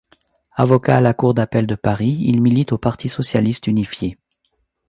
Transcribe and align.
Avocat 0.55 0.97
à 0.97 0.99
la 0.99 1.13
cour 1.13 1.35
d'Appel 1.35 1.67
de 1.67 1.75
Paris, 1.75 2.17
il 2.21 2.41
milite 2.41 2.71
au 2.71 2.79
Parti 2.79 3.07
socialiste 3.07 3.67
unifié. 3.67 4.17